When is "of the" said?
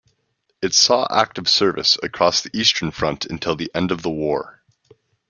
3.91-4.09